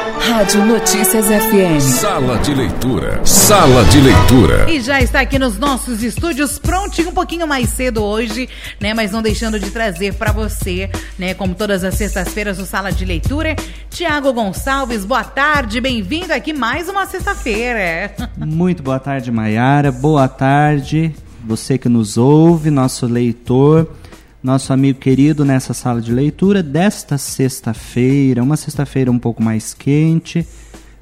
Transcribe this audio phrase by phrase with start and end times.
[0.00, 1.78] Rádio Notícias FM.
[1.80, 3.20] Sala de leitura.
[3.26, 4.70] Sala de leitura.
[4.70, 8.48] E já está aqui nos nossos estúdios, prontinho um pouquinho mais cedo hoje,
[8.80, 8.94] né?
[8.94, 11.34] Mas não deixando de trazer para você, né?
[11.34, 13.54] Como todas as sextas-feiras, o Sala de Leitura.
[13.90, 18.14] Tiago Gonçalves, boa tarde, bem-vindo aqui mais uma sexta-feira.
[18.38, 19.92] Muito boa tarde, Maiara.
[19.92, 21.14] Boa tarde,
[21.44, 23.86] você que nos ouve, nosso leitor
[24.42, 30.46] nosso amigo querido nessa sala de leitura desta sexta-feira, uma sexta-feira um pouco mais quente,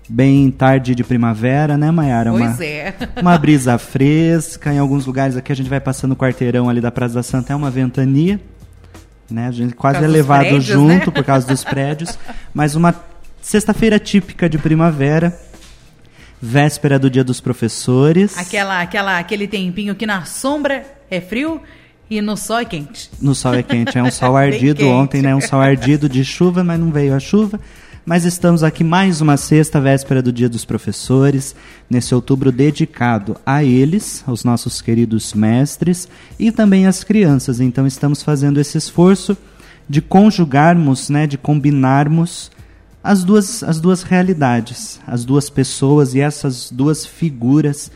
[0.08, 2.32] bem tarde de primavera, né, Mayara?
[2.32, 2.94] Pois uma, é.
[3.20, 6.90] Uma brisa fresca, em alguns lugares aqui a gente vai passando o quarteirão ali da
[6.90, 8.40] Praça da Santa, é uma ventania,
[9.30, 9.46] né?
[9.46, 11.10] A gente quase é levado prédios, junto né?
[11.12, 12.18] por causa dos prédios,
[12.52, 12.94] mas uma
[13.40, 15.38] sexta-feira típica de primavera.
[16.40, 18.38] Véspera do Dia dos Professores.
[18.38, 21.60] Aquela, aquela, aquele tempinho que na sombra é frio
[22.10, 23.10] e no sol é quente.
[23.20, 25.34] No sol é quente, é um sol ardido ontem, né?
[25.34, 27.60] Um sol ardido de chuva, mas não veio a chuva.
[28.08, 31.54] Mas estamos aqui mais uma sexta, véspera do Dia dos Professores,
[31.90, 37.60] nesse outubro dedicado a eles, aos nossos queridos mestres e também às crianças.
[37.60, 39.36] Então estamos fazendo esse esforço
[39.86, 42.50] de conjugarmos, né, de combinarmos
[43.04, 47.90] as duas, as duas realidades, as duas pessoas e essas duas figuras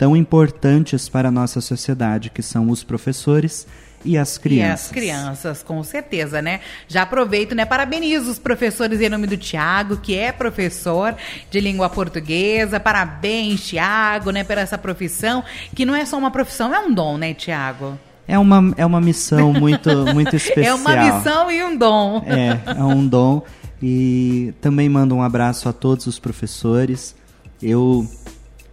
[0.00, 3.66] tão importantes para a nossa sociedade, que são os professores
[4.02, 4.86] e as crianças.
[4.86, 6.60] E as crianças, com certeza, né?
[6.88, 7.66] Já aproveito, né?
[7.66, 11.14] Parabenizo os professores em nome do Tiago, que é professor
[11.50, 12.80] de língua portuguesa.
[12.80, 17.18] Parabéns, Tiago, né, por essa profissão, que não é só uma profissão, é um dom,
[17.18, 17.98] né, Tiago?
[18.26, 20.78] É uma, é uma missão muito, muito especial.
[20.78, 22.24] é uma missão e um dom.
[22.26, 23.42] É, é um dom.
[23.82, 27.14] E também mando um abraço a todos os professores.
[27.60, 28.08] Eu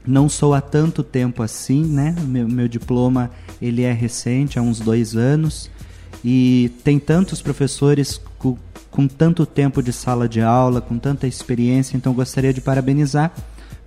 [0.07, 2.15] não sou há tanto tempo assim, né?
[2.23, 3.29] Meu, meu diploma
[3.61, 5.69] ele é recente, há uns dois anos,
[6.23, 8.57] e tem tantos professores com,
[8.89, 13.31] com tanto tempo de sala de aula, com tanta experiência, então gostaria de parabenizar,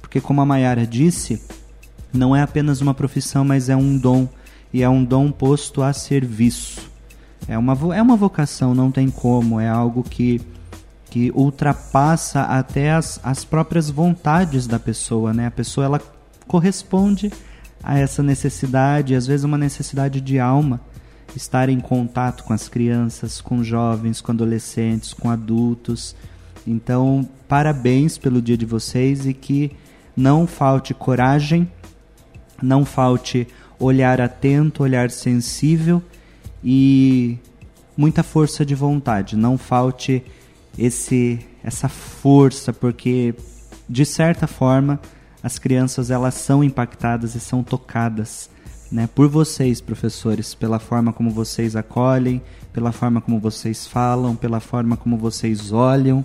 [0.00, 1.40] porque como a Mayara disse,
[2.12, 4.28] não é apenas uma profissão, mas é um dom,
[4.72, 6.90] e é um dom posto a serviço.
[7.48, 10.40] É uma, é uma vocação, não tem como, é algo que
[11.10, 15.48] que ultrapassa até as, as próprias vontades da pessoa, né?
[15.48, 16.00] A pessoa ela
[16.46, 17.32] corresponde
[17.82, 20.80] a essa necessidade, às vezes uma necessidade de alma,
[21.34, 26.14] estar em contato com as crianças, com jovens, com adolescentes, com adultos.
[26.66, 29.72] Então, parabéns pelo dia de vocês e que
[30.16, 31.70] não falte coragem,
[32.62, 33.48] não falte
[33.78, 36.02] olhar atento, olhar sensível
[36.62, 37.38] e
[37.96, 39.36] muita força de vontade.
[39.36, 40.22] Não falte
[40.78, 43.34] esse essa força, porque
[43.88, 45.00] de certa forma
[45.42, 48.50] as crianças elas são impactadas e são tocadas,
[48.90, 52.42] né, por vocês, professores, pela forma como vocês acolhem,
[52.72, 56.24] pela forma como vocês falam, pela forma como vocês olham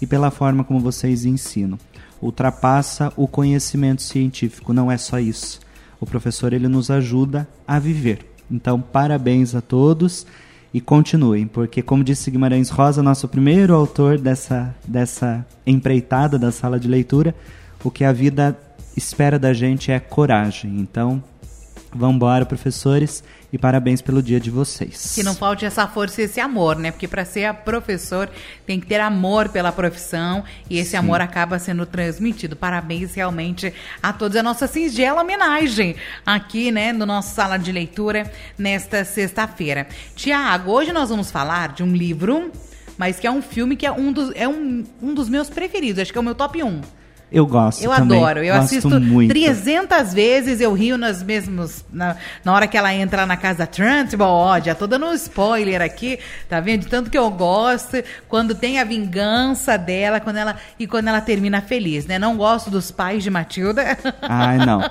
[0.00, 1.78] e pela forma como vocês ensinam.
[2.22, 5.60] Ultrapassa o conhecimento científico, não é só isso.
[6.00, 8.26] O professor ele nos ajuda a viver.
[8.50, 10.26] Então, parabéns a todos
[10.74, 16.80] e continuem, porque, como disse Guimarães Rosa, nosso primeiro autor dessa, dessa empreitada da sala
[16.80, 17.32] de leitura,
[17.84, 18.58] o que a vida
[18.96, 20.80] espera da gente é coragem.
[20.80, 21.22] Então,
[21.94, 23.22] vamos embora, professores,
[23.52, 25.12] e parabéns pelo dia de vocês.
[25.14, 26.90] Que não falte essa força e esse amor, né?
[26.90, 28.28] Porque para ser professor
[28.66, 30.96] tem que ter amor pela profissão e esse Sim.
[30.96, 32.56] amor acaba sendo transmitido.
[32.56, 33.72] Parabéns realmente
[34.02, 34.36] a todos.
[34.36, 35.94] A nossa singela homenagem
[36.26, 39.86] aqui, né, no nosso sala de leitura nesta sexta-feira.
[40.16, 42.50] Tiago, hoje nós vamos falar de um livro,
[42.98, 46.02] mas que é um filme que é um dos, é um, um dos meus preferidos.
[46.02, 47.03] Acho que é o meu top 1
[47.34, 47.82] eu gosto.
[47.82, 48.18] Eu também.
[48.18, 48.44] adoro.
[48.44, 49.28] Eu gosto assisto muito.
[49.30, 51.84] 300 vezes, eu rio nas mesmas.
[51.92, 55.82] Na, na hora que ela entra na casa Trunchbull, ó, já tô dando um spoiler
[55.82, 56.82] aqui, tá vendo?
[56.82, 61.20] De tanto que eu gosto, quando tem a vingança dela, quando ela e quando ela
[61.20, 62.20] termina feliz, né?
[62.20, 63.98] Não gosto dos pais de Matilda.
[64.22, 64.88] Ai, não.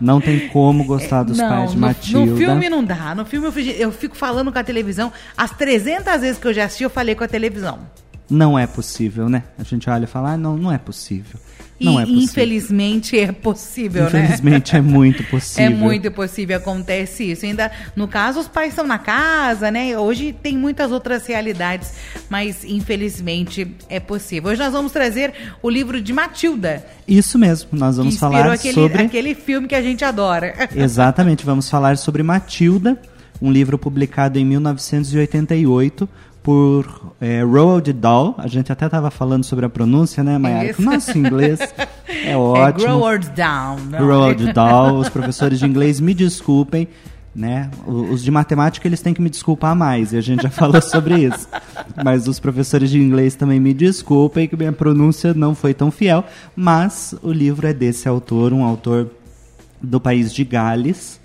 [0.00, 2.30] Não tem como gostar dos não, pais de no, Matilda.
[2.30, 3.14] No filme não dá.
[3.14, 5.12] No filme eu, eu fico falando com a televisão.
[5.36, 7.80] As 300 vezes que eu já assisti, eu falei com a televisão.
[8.28, 9.44] Não é possível, né?
[9.58, 11.38] A gente olha e fala, ah, não, não é possível.
[11.78, 14.78] Não e é infelizmente é possível, infelizmente né?
[14.78, 15.64] é muito possível.
[15.64, 17.44] É muito possível, acontece isso.
[17.44, 19.96] Ainda, no caso, os pais estão na casa, né?
[19.96, 21.92] Hoje tem muitas outras realidades,
[22.30, 24.50] mas infelizmente é possível.
[24.50, 26.84] Hoje nós vamos trazer o livro de Matilda.
[27.06, 29.02] Isso mesmo, nós vamos falar aquele, sobre...
[29.02, 30.54] aquele filme que a gente adora.
[30.74, 32.98] Exatamente, vamos falar sobre Matilda,
[33.40, 36.08] um livro publicado em 1988
[36.46, 36.86] por
[37.20, 38.36] é, Roald Dahl.
[38.38, 40.76] A gente até estava falando sobre a pronúncia, né, Mayara?
[40.78, 41.58] Nosso inglês
[42.08, 42.86] é, é ótimo.
[42.86, 43.76] É Roald Dahl.
[43.98, 44.96] Roald Dahl.
[44.98, 46.86] Os professores de inglês me desculpem.
[47.34, 47.68] né?
[47.84, 51.24] Os de matemática eles têm que me desculpar mais, e a gente já falou sobre
[51.24, 51.48] isso.
[52.04, 56.24] Mas os professores de inglês também me desculpem que minha pronúncia não foi tão fiel,
[56.54, 59.10] mas o livro é desse autor, um autor
[59.82, 61.20] do país de Gales,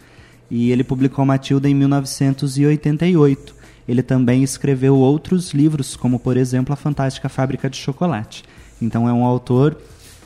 [0.49, 3.60] e ele publicou Matilda em 1988.
[3.91, 8.45] Ele também escreveu outros livros, como por exemplo A Fantástica Fábrica de Chocolate.
[8.81, 9.77] Então é um autor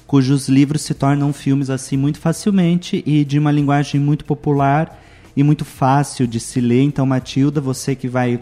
[0.06, 5.02] cujos livros se tornam filmes assim muito facilmente e de uma linguagem muito popular
[5.36, 6.84] e muito fácil de se ler.
[6.84, 8.40] Então, Matilda, você que vai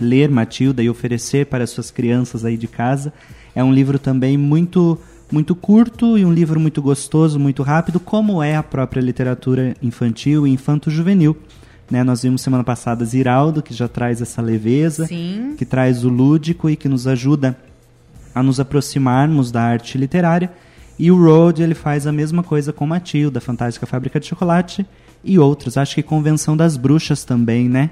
[0.00, 3.12] ler Matilda e oferecer para suas crianças aí de casa,
[3.52, 4.96] é um livro também muito
[5.28, 10.46] muito curto e um livro muito gostoso, muito rápido, como é a própria literatura infantil
[10.46, 11.36] e infanto-juvenil.
[11.90, 15.54] Né, nós vimos semana passada Ziraldo, que já traz essa leveza, Sim.
[15.56, 17.56] que traz o lúdico e que nos ajuda
[18.34, 20.52] a nos aproximarmos da arte literária.
[20.98, 24.84] E o Road ele faz a mesma coisa com Matilda, Fantástica Fábrica de Chocolate,
[25.22, 25.76] e outros.
[25.76, 27.90] Acho que Convenção das Bruxas também, né?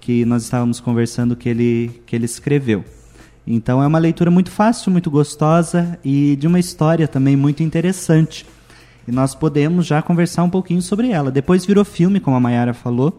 [0.00, 2.84] Que nós estávamos conversando que ele, que ele escreveu.
[3.46, 8.46] Então é uma leitura muito fácil, muito gostosa e de uma história também muito interessante.
[9.06, 11.30] E nós podemos já conversar um pouquinho sobre ela.
[11.30, 13.18] Depois virou filme, como a Mayara falou.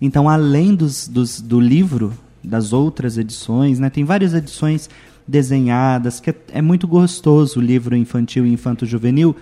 [0.00, 2.12] Então, além dos, dos, do livro,
[2.42, 4.88] das outras edições, né, tem várias edições
[5.26, 9.36] desenhadas, que é, é muito gostoso o livro infantil e infanto-juvenil,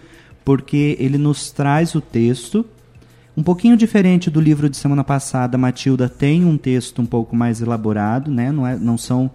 [0.45, 2.65] porque ele nos traz o texto
[3.39, 7.63] um pouquinho diferente do livro de semana passada, Matilda tem um texto um pouco mais
[7.63, 8.51] elaborado, né?
[8.51, 9.31] não, é, não são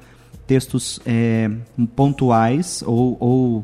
[0.45, 1.49] textos é,
[1.95, 3.63] pontuais ou, ou,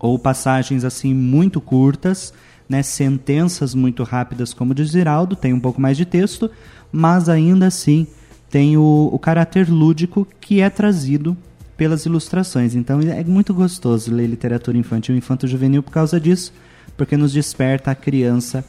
[0.00, 2.34] ou, passagens assim muito curtas,
[2.68, 2.82] né?
[2.82, 6.50] sentenças muito rápidas como diz Ziraldo, tem um pouco mais de texto,
[6.92, 8.06] mas ainda assim
[8.50, 11.36] tem o, o caráter lúdico que é trazido
[11.76, 12.74] pelas ilustrações.
[12.74, 16.52] Então é muito gostoso ler literatura infantil e infanto-juvenil por causa disso,
[16.96, 18.64] porque nos desperta a criança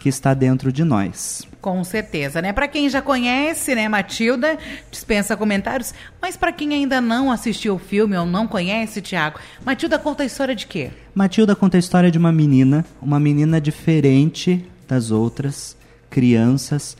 [0.00, 1.46] que está dentro de nós.
[1.64, 2.52] Com certeza, né?
[2.52, 4.58] Para quem já conhece, né, Matilda,
[4.90, 9.98] dispensa comentários, mas para quem ainda não assistiu o filme ou não conhece, Tiago, Matilda
[9.98, 10.90] conta a história de quê?
[11.14, 15.74] Matilda conta a história de uma menina, uma menina diferente das outras
[16.10, 16.98] crianças.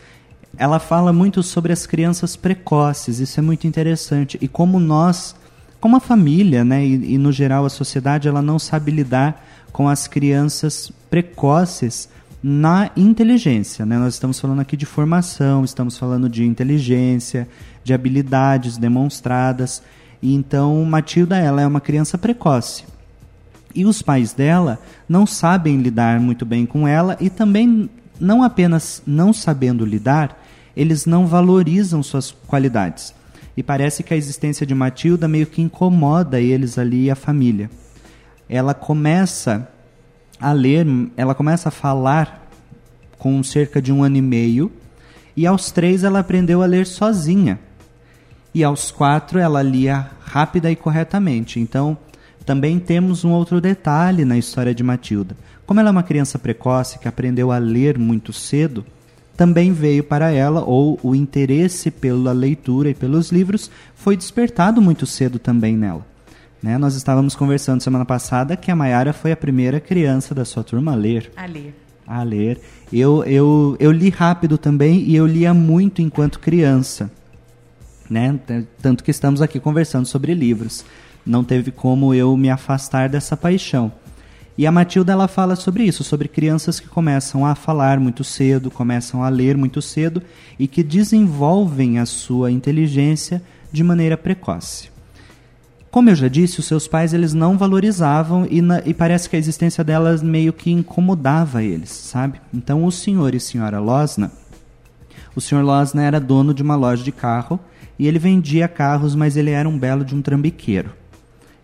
[0.56, 4.38] Ela fala muito sobre as crianças precoces, isso é muito interessante.
[4.40, 5.36] E como nós,
[5.78, 9.90] como a família, né, e, e no geral a sociedade, ela não sabe lidar com
[9.90, 12.08] as crianças precoces
[12.46, 13.86] na inteligência.
[13.86, 13.96] Né?
[13.96, 17.48] Nós estamos falando aqui de formação, estamos falando de inteligência,
[17.82, 19.82] de habilidades demonstradas.
[20.20, 22.84] E então, Matilda ela é uma criança precoce.
[23.74, 27.88] E os pais dela não sabem lidar muito bem com ela e também,
[28.20, 30.38] não apenas não sabendo lidar,
[30.76, 33.14] eles não valorizam suas qualidades.
[33.56, 37.70] E parece que a existência de Matilda meio que incomoda eles ali e a família.
[38.50, 39.66] Ela começa
[40.44, 40.86] a ler,
[41.16, 42.46] ela começa a falar
[43.18, 44.70] com cerca de um ano e meio,
[45.34, 47.58] e aos três ela aprendeu a ler sozinha.
[48.54, 51.58] E aos quatro ela lia rápida e corretamente.
[51.58, 51.96] Então,
[52.44, 55.34] também temos um outro detalhe na história de Matilda.
[55.64, 58.84] Como ela é uma criança precoce que aprendeu a ler muito cedo,
[59.34, 65.06] também veio para ela, ou o interesse pela leitura e pelos livros foi despertado muito
[65.06, 66.06] cedo também nela.
[66.64, 66.78] Né?
[66.78, 70.92] Nós estávamos conversando semana passada que a Mayara foi a primeira criança da sua turma
[70.92, 71.30] a ler.
[71.36, 71.74] A ler.
[72.06, 72.58] A ler.
[72.90, 77.12] Eu, eu, eu li rápido também e eu lia muito enquanto criança.
[78.08, 78.40] Né?
[78.80, 80.86] Tanto que estamos aqui conversando sobre livros.
[81.26, 83.92] Não teve como eu me afastar dessa paixão.
[84.56, 88.70] E a Matilda ela fala sobre isso, sobre crianças que começam a falar muito cedo,
[88.70, 90.22] começam a ler muito cedo
[90.58, 94.93] e que desenvolvem a sua inteligência de maneira precoce.
[95.94, 99.36] Como eu já disse, os seus pais eles não valorizavam e, na, e parece que
[99.36, 102.40] a existência delas meio que incomodava eles, sabe?
[102.52, 104.32] Então o senhor e senhora Losna,
[105.36, 107.60] o senhor Losna era dono de uma loja de carro
[107.96, 110.90] e ele vendia carros, mas ele era um belo de um trambiqueiro.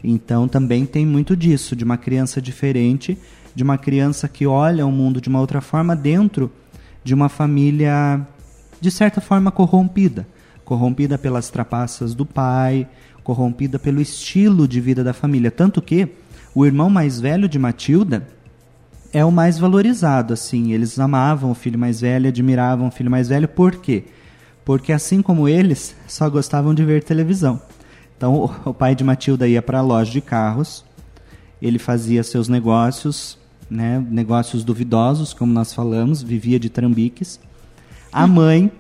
[0.05, 3.19] Então também tem muito disso, de uma criança diferente,
[3.53, 6.53] de uma criança que olha o mundo de uma outra forma dentro
[7.03, 8.25] de uma família
[8.81, 10.25] de certa forma corrompida,
[10.65, 12.87] corrompida pelas trapaças do pai,
[13.23, 15.51] corrompida pelo estilo de vida da família.
[15.51, 16.09] Tanto que
[16.55, 18.27] o irmão mais velho de Matilda
[19.13, 20.73] é o mais valorizado, assim.
[20.73, 23.49] Eles amavam o filho mais velho, admiravam o filho mais velho.
[23.49, 24.05] Por quê?
[24.65, 27.61] Porque assim como eles, só gostavam de ver televisão.
[28.17, 30.85] Então, o pai de Matilda ia para a loja de carros,
[31.61, 33.39] ele fazia seus negócios,
[33.71, 37.41] né, negócios duvidosos, como nós falamos, vivia de trambiques.
[38.13, 38.71] A mãe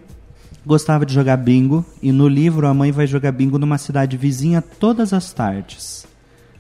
[0.71, 4.63] gostava de jogar bingo e no livro a mãe vai jogar bingo numa cidade vizinha
[4.63, 6.07] todas as tardes.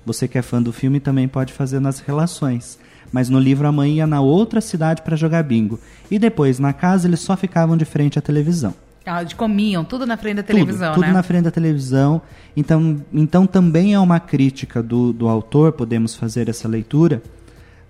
[0.04, 2.76] Você que é fã do filme também pode fazer nas relações.
[3.12, 5.78] Mas no livro a mãe ia na outra cidade para jogar bingo.
[6.10, 8.74] E depois, na casa, eles só ficavam de frente à televisão.
[9.06, 11.06] Ah, de comiam, tudo na frente da televisão, tudo, né?
[11.06, 12.20] Tudo na frente da televisão.
[12.56, 17.22] Então, então também é uma crítica do, do autor, podemos fazer essa leitura,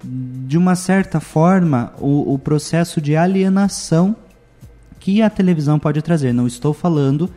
[0.04, 4.14] de uma certa forma, o, o processo de alienação
[5.00, 6.32] que a televisão pode trazer.
[6.32, 7.28] Não estou falando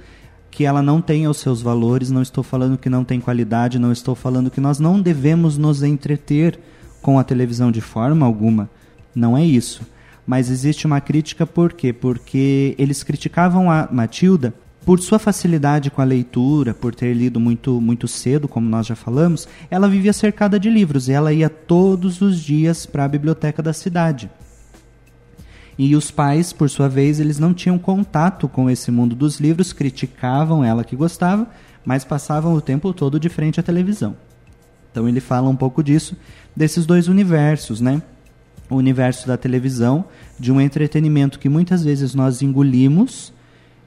[0.52, 3.92] que ela não tenha os seus valores, não estou falando que não tem qualidade, não
[3.92, 6.60] estou falando que nós não devemos nos entreter
[7.02, 8.70] com a televisão de forma alguma.
[9.16, 9.82] Não é isso.
[10.28, 11.92] Mas existe uma crítica por quê?
[11.92, 14.54] Porque eles criticavam a Matilda
[14.86, 18.96] por sua facilidade com a leitura, por ter lido muito, muito cedo, como nós já
[18.96, 23.64] falamos, ela vivia cercada de livros e ela ia todos os dias para a biblioteca
[23.64, 24.30] da cidade.
[25.78, 29.74] E os pais, por sua vez, eles não tinham contato com esse mundo dos livros,
[29.74, 31.48] criticavam ela que gostava,
[31.84, 34.16] mas passavam o tempo todo de frente à televisão.
[34.92, 36.16] Então ele fala um pouco disso,
[36.56, 38.02] desses dois universos, né?
[38.70, 40.06] O universo da televisão,
[40.40, 43.34] de um entretenimento que muitas vezes nós engolimos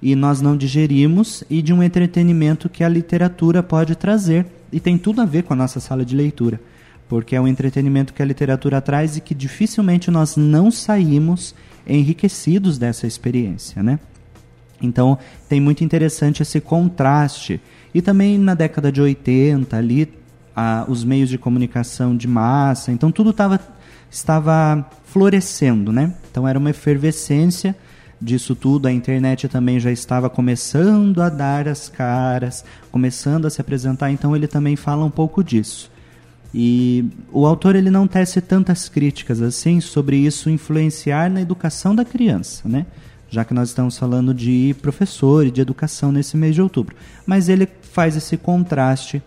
[0.03, 4.47] e nós não digerimos, e de um entretenimento que a literatura pode trazer.
[4.71, 6.61] E tem tudo a ver com a nossa sala de leitura,
[7.09, 11.55] porque é um entretenimento que a literatura traz e que dificilmente nós não saímos
[11.87, 13.99] enriquecidos dessa experiência, né?
[14.81, 17.61] Então, tem muito interessante esse contraste.
[17.95, 20.13] E também na década de 80, ali,
[20.55, 23.61] a, os meios de comunicação de massa, então tudo tava,
[24.11, 26.15] estava florescendo, né?
[26.31, 27.77] Então era uma efervescência
[28.21, 33.61] disso tudo, a internet também já estava começando a dar as caras, começando a se
[33.61, 35.91] apresentar, então ele também fala um pouco disso.
[36.59, 42.03] E o autor ele não tece tantas críticas assim sobre isso influenciar na educação da
[42.03, 42.87] criança, né?
[43.29, 46.97] Já que nós estamos falando de professor e de educação nesse mês de outubro.
[47.27, 49.23] Mas ele faz esse contraste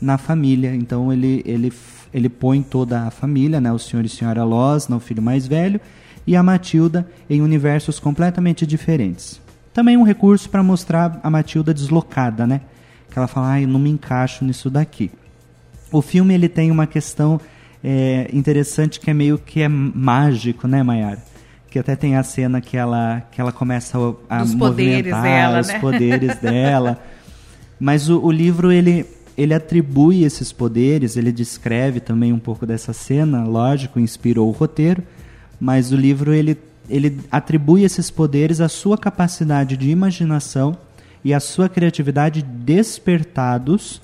[0.00, 1.72] na família, então ele, ele,
[2.12, 3.70] ele põe toda a família, né?
[3.72, 5.80] O senhor e a senhora Losna, o filho mais velho,
[6.26, 9.40] e a Matilda em universos completamente diferentes.
[9.72, 12.60] Também um recurso para mostrar a Matilda deslocada, né?
[13.08, 15.12] Que ela fala, ai, eu não me encaixo nisso daqui.
[15.92, 17.40] O filme ele tem uma questão
[17.84, 21.22] é, interessante que é meio que é mágico, né, Mayara?
[21.70, 25.68] Que até tem a cena que ela, que ela começa a, a movimentar dela, os
[25.68, 25.78] né?
[25.78, 26.98] poderes dela.
[27.78, 29.06] Mas o, o livro ele
[29.36, 35.02] ele atribui esses poderes, ele descreve também um pouco dessa cena, lógico, inspirou o roteiro,
[35.58, 36.56] mas o livro ele,
[36.88, 40.76] ele atribui esses poderes à sua capacidade de imaginação
[41.24, 44.02] e à sua criatividade despertados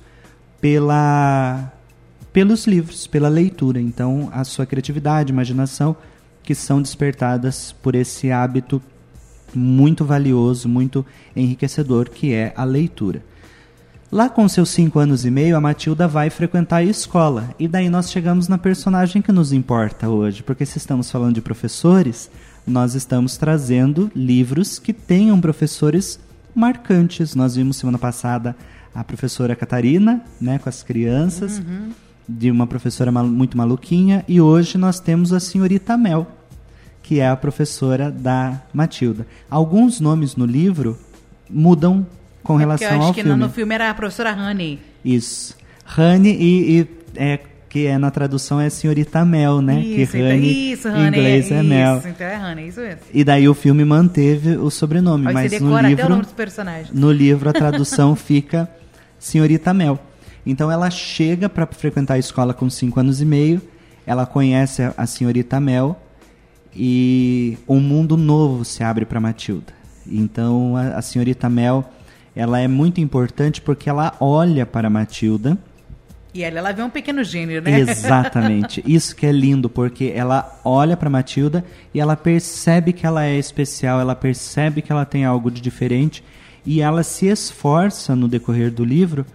[0.59, 1.71] pela
[2.31, 3.79] pelos livros, pela leitura.
[3.79, 5.95] Então, a sua criatividade, imaginação
[6.43, 8.81] que são despertadas por esse hábito
[9.53, 11.05] muito valioso, muito
[11.35, 13.23] enriquecedor que é a leitura.
[14.11, 17.53] Lá com seus cinco anos e meio, a Matilda vai frequentar a escola.
[17.59, 20.41] E daí nós chegamos na personagem que nos importa hoje.
[20.41, 22.29] Porque se estamos falando de professores,
[22.65, 26.19] nós estamos trazendo livros que tenham professores
[26.55, 27.35] marcantes.
[27.35, 28.55] Nós vimos semana passada
[28.95, 31.91] a professora Catarina, né, com as crianças, Uhum.
[32.31, 34.23] De uma professora muito maluquinha.
[34.27, 36.27] E hoje nós temos a senhorita Mel,
[37.01, 39.25] que é a professora da Matilda.
[39.49, 40.95] Alguns nomes no livro
[41.49, 42.05] mudam
[42.43, 43.37] com É relação eu acho ao que filme.
[43.41, 44.79] no, filme era a professora Honey.
[45.03, 45.55] Isso.
[45.97, 49.79] Honey e, e é, que é na tradução é senhorita Mel, né?
[49.81, 51.07] Isso, que então, Honey isso, em Honey.
[51.07, 52.03] inglês é isso, Mel.
[52.05, 53.01] Então é Honey, isso mesmo.
[53.11, 56.09] E daí o filme manteve o sobrenome, Aí mas você no decora até o livro
[56.09, 56.91] nome dos personagens.
[56.93, 58.69] no livro a tradução fica
[59.17, 59.99] senhorita Mel.
[60.49, 63.61] Então ela chega para frequentar a escola com 5 anos e meio,
[64.03, 65.95] ela conhece a, a senhorita Mel
[66.75, 69.71] e um mundo novo se abre para Matilda.
[70.07, 71.87] Então a, a senhorita Mel,
[72.35, 75.55] ela é muito importante porque ela olha para Matilda
[76.33, 77.81] E ela, ela vê um pequeno gênio, né?
[77.81, 78.81] Exatamente.
[78.91, 81.63] Isso que é lindo, porque ela olha para Matilda
[81.93, 86.23] e ela percebe que ela é especial, ela percebe que ela tem algo de diferente
[86.65, 89.27] e ela se esforça no decorrer do livro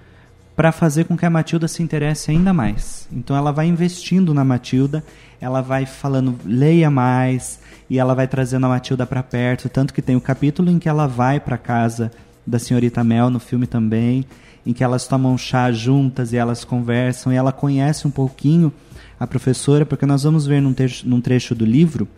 [0.57, 3.09] para fazer com que a Matilda se interesse ainda mais.
[3.13, 5.05] Então ela vai investindo na Matilda,
[5.41, 7.59] ela vai falando leia mais
[7.91, 10.89] e ela vai trazendo a Matilda para perto, tanto que tem o capítulo em que
[10.89, 12.11] ela vai para casa
[12.47, 14.25] da senhorita Mel no filme também,
[14.65, 18.73] em que elas tomam chá juntas e elas conversam e ela conhece um pouquinho
[19.19, 22.09] a professora, porque nós vamos ver num trecho, num trecho do livro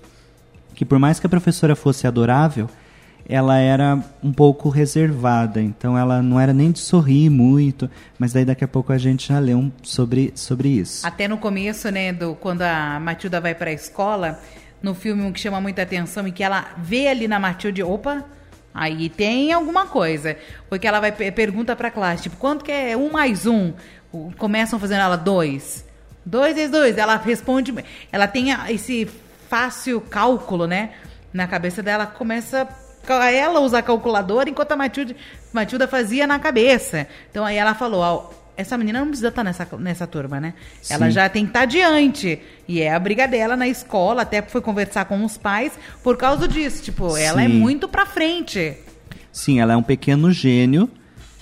[0.77, 2.69] que por mais que a professora fosse adorável,
[3.29, 8.45] ela era um pouco reservada, então ela não era nem de sorrir muito, mas daí
[8.45, 11.07] daqui a pouco a gente já lê um sobre, sobre isso.
[11.07, 14.41] Até no começo, né, do, quando a Matilda vai pra escola,
[14.83, 18.25] no filme um que chama muita atenção e que ela vê ali na Matilde, opa,
[18.73, 20.37] aí tem alguma coisa.
[20.69, 23.73] Porque ela vai pe- pergunta pra classe, tipo, quanto que é um mais um?
[24.39, 25.85] começam fazendo ela dois.
[26.25, 26.97] Dois vezes dois.
[26.97, 27.75] Ela responde.
[28.11, 29.07] Ela tem a- esse
[29.49, 30.91] fácil cálculo, né?
[31.33, 32.67] Na cabeça dela começa.
[33.13, 35.17] Ela usa a calculadora enquanto a Matilde,
[35.53, 37.07] Matilda fazia na cabeça.
[37.31, 40.55] Então aí ela falou: ó, essa menina não precisa estar nessa, nessa turma, né?
[40.89, 41.13] Ela Sim.
[41.13, 42.41] já tem que estar adiante.
[42.67, 45.73] E é a briga dela na escola, até foi conversar com os pais
[46.03, 46.83] por causa disso.
[46.83, 47.55] Tipo, ela é Sim.
[47.55, 48.75] muito pra frente.
[49.31, 50.91] Sim, ela é um pequeno gênio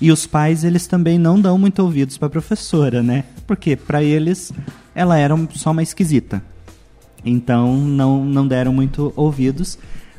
[0.01, 3.25] e os pais eles também não dão muito ouvidos para a professora, né?
[3.47, 4.53] Porque para eles
[4.95, 6.43] ela era só uma esquisita.
[7.25, 9.79] Então não, não deram muito ouvidos,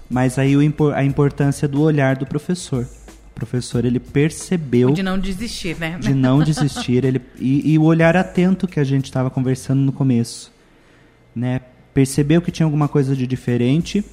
[0.10, 2.88] mas aí o a importância do olhar do professor.
[3.32, 5.98] O professor ele percebeu De não desistir, né?
[6.00, 9.92] de não desistir ele, e, e o olhar atento que a gente estava conversando no
[9.92, 10.54] começo.
[11.36, 11.60] Né?
[11.94, 14.06] Percebeu que tinha alguma coisa de diferente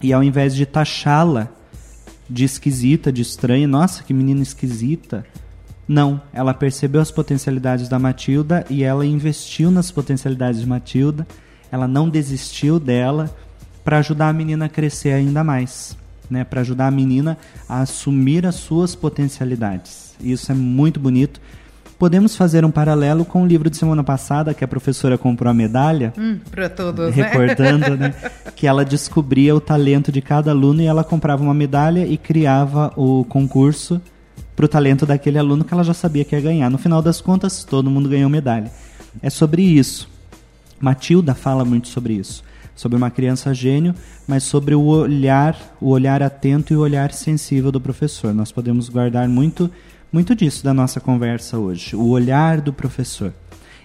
[0.00, 1.50] e ao invés de taxá-la
[2.28, 5.26] de esquisita, de estranha, nossa, que menina esquisita.
[5.86, 11.26] Não, ela percebeu as potencialidades da Matilda e ela investiu nas potencialidades de Matilda.
[11.70, 13.34] Ela não desistiu dela
[13.84, 15.96] para ajudar a menina a crescer ainda mais,
[16.30, 16.42] né?
[16.44, 17.36] Para ajudar a menina
[17.68, 20.14] a assumir as suas potencialidades.
[20.20, 21.40] Isso é muito bonito.
[21.98, 25.54] Podemos fazer um paralelo com o livro de semana passada que a professora comprou a
[25.54, 27.22] medalha Hum, pra todos, né?
[27.22, 28.12] recordando, né,
[28.56, 32.92] que ela descobria o talento de cada aluno e ela comprava uma medalha e criava
[32.96, 34.02] o concurso
[34.56, 36.68] pro talento daquele aluno que ela já sabia que ia ganhar.
[36.68, 38.70] No final das contas, todo mundo ganhou medalha.
[39.22, 40.08] É sobre isso.
[40.80, 42.42] Matilda fala muito sobre isso,
[42.74, 43.94] sobre uma criança gênio,
[44.26, 48.34] mas sobre o olhar, o olhar atento e o olhar sensível do professor.
[48.34, 49.70] Nós podemos guardar muito
[50.12, 53.32] muito disso da nossa conversa hoje, o olhar do professor.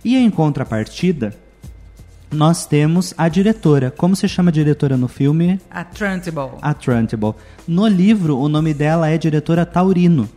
[0.06, 1.34] E em contrapartida,
[2.32, 3.90] nós temos a diretora.
[3.90, 5.60] Como se chama a diretora no filme?
[5.72, 6.60] A Trunchbull.
[6.62, 7.36] A Trunchbull.
[7.68, 10.30] No livro, o nome dela é diretora Taurino.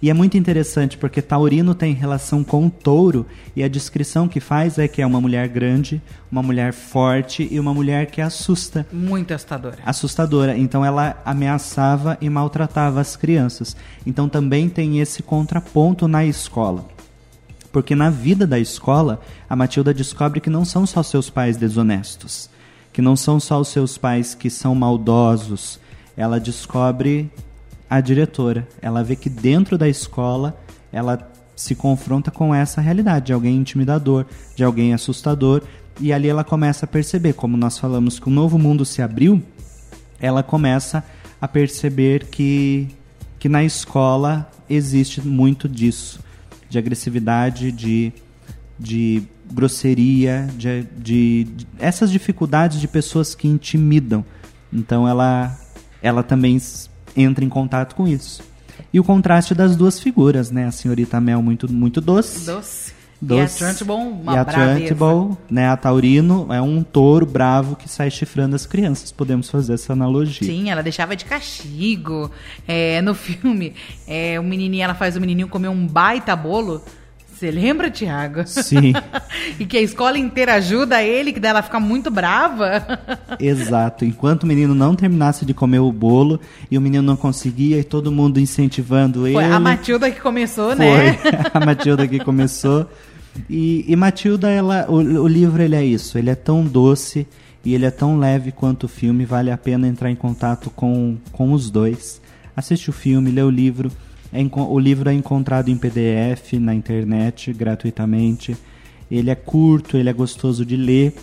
[0.00, 3.26] E é muito interessante porque Taurino tem relação com o touro
[3.56, 6.00] e a descrição que faz é que é uma mulher grande,
[6.30, 9.78] uma mulher forte e uma mulher que assusta Muito assustadora.
[9.84, 10.56] assustadora.
[10.56, 13.76] Então ela ameaçava e maltratava as crianças.
[14.06, 16.86] Então também tem esse contraponto na escola.
[17.72, 22.48] Porque na vida da escola, a Matilda descobre que não são só seus pais desonestos,
[22.92, 25.80] que não são só os seus pais que são maldosos.
[26.16, 27.30] Ela descobre
[27.88, 28.66] a diretora.
[28.80, 30.58] Ela vê que dentro da escola
[30.92, 35.62] ela se confronta com essa realidade de alguém intimidador, de alguém assustador,
[36.00, 39.42] e ali ela começa a perceber, como nós falamos que o novo mundo se abriu,
[40.20, 41.02] ela começa
[41.40, 42.88] a perceber que,
[43.38, 46.20] que na escola existe muito disso,
[46.68, 48.12] de agressividade, de,
[48.78, 49.22] de
[49.52, 54.24] grosseria, de, de, de essas dificuldades de pessoas que intimidam.
[54.72, 55.58] Então ela,
[56.02, 56.60] ela também
[57.20, 58.42] entra em contato com isso.
[58.92, 60.66] E o contraste das duas figuras, né?
[60.66, 62.46] A senhorita Mel muito, muito doce.
[62.46, 62.92] Doce.
[63.20, 63.34] doce.
[63.34, 64.44] E a Trunchbull, uma e a.
[64.44, 65.68] Trunchbull, né?
[65.68, 69.12] A Taurino é um touro bravo que sai chifrando as crianças.
[69.12, 70.48] Podemos fazer essa analogia.
[70.48, 72.30] Sim, ela deixava de castigo.
[72.66, 73.74] É, no filme,
[74.06, 76.82] é, o menininho, ela faz o menininho comer um baita bolo.
[77.38, 78.44] Você lembra, Tiago?
[78.46, 78.92] Sim.
[79.60, 82.98] e que a escola inteira ajuda ele, que daí ela fica muito brava.
[83.38, 84.04] Exato.
[84.04, 87.84] Enquanto o menino não terminasse de comer o bolo e o menino não conseguia e
[87.84, 89.36] todo mundo incentivando ele.
[89.36, 91.16] Foi a Matilda que começou, Foi né?
[91.54, 92.90] a Matilda que começou.
[93.48, 96.18] E, e Matilda, ela, o, o livro ele é isso.
[96.18, 97.24] Ele é tão doce
[97.64, 99.24] e ele é tão leve quanto o filme.
[99.24, 102.20] Vale a pena entrar em contato com, com os dois.
[102.56, 103.92] Assiste o filme, lê o livro.
[104.32, 108.56] É o livro é encontrado em PDF na internet gratuitamente.
[109.10, 111.14] Ele é curto, ele é gostoso de ler.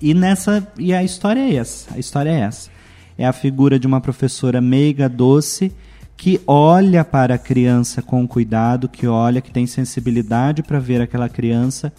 [0.00, 1.94] E nessa e a história é essa.
[1.94, 2.70] A história é essa.
[3.16, 5.72] É a figura de uma professora meiga, doce,
[6.14, 11.30] que olha para a criança com cuidado, que olha, que tem sensibilidade para ver aquela
[11.30, 11.90] criança,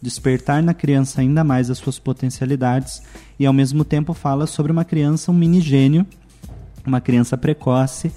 [0.00, 3.02] despertar na criança ainda mais as suas potencialidades
[3.38, 6.06] e ao mesmo tempo fala sobre uma criança, um mini gênio,
[6.86, 8.10] uma criança precoce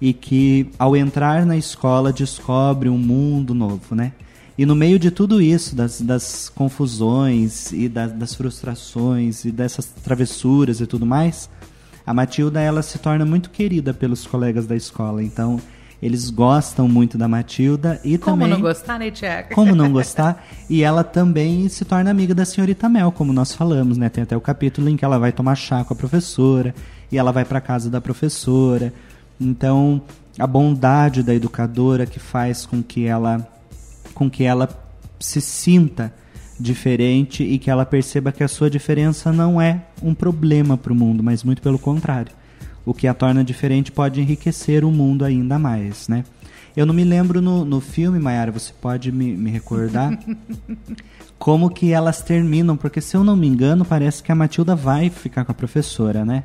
[0.00, 4.12] e que ao entrar na escola descobre um mundo novo, né?
[4.56, 9.86] E no meio de tudo isso, das, das confusões e da- das frustrações e dessas
[9.86, 11.48] travessuras e tudo mais,
[12.06, 15.22] a Matilda ela se torna muito querida pelos colegas da escola.
[15.24, 15.60] Então
[16.02, 19.54] eles gostam muito da Matilda e Como também não gostar, né, Tiago?
[19.54, 20.44] como não gostar?
[20.68, 24.08] E ela também se torna amiga da senhorita Mel, como nós falamos, né?
[24.10, 26.74] Tem até o capítulo em que ela vai tomar chá com a professora
[27.10, 28.92] e ela vai para casa da professora.
[29.44, 30.02] Então,
[30.38, 33.46] a bondade da educadora que faz com que ela
[34.14, 34.68] com que ela
[35.18, 36.12] se sinta
[36.58, 40.96] diferente e que ela perceba que a sua diferença não é um problema para o
[40.96, 42.32] mundo, mas muito pelo contrário.
[42.86, 46.24] O que a torna diferente pode enriquecer o mundo ainda mais, né?
[46.76, 50.16] Eu não me lembro no, no filme, Mayara, você pode me, me recordar
[51.38, 55.08] como que elas terminam, porque se eu não me engano, parece que a Matilda vai
[55.08, 56.44] ficar com a professora, né?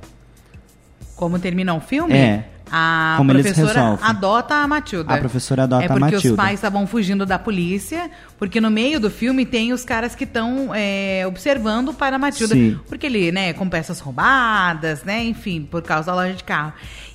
[1.16, 2.14] Como termina o filme?
[2.14, 2.50] É.
[2.72, 5.14] A Como professora adota a Matilda.
[5.14, 6.38] A professora adota é a porque os Matilda.
[6.38, 10.70] pais estavam fugindo da polícia, porque no meio do filme tem os caras que estão
[10.74, 12.54] é, observando o pai da Matilda.
[12.54, 12.80] Sim.
[12.88, 16.74] Porque ele, né, com peças roubadas, né, enfim, por causa da loja de carro.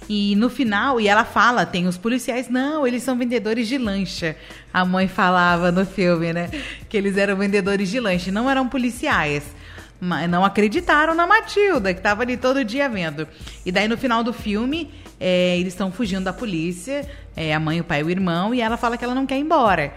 [0.09, 4.37] E no final, e ela fala, tem os policiais, não, eles são vendedores de lancha.
[4.73, 6.51] A mãe falava no filme, né,
[6.89, 9.45] que eles eram vendedores de lancha, não eram policiais.
[10.01, 13.27] Mas não acreditaram na Matilda, que estava ali todo dia vendo.
[13.65, 17.81] E daí no final do filme, é, eles estão fugindo da polícia, é, a mãe,
[17.81, 19.93] o pai e o irmão, e ela fala que ela não quer ir embora.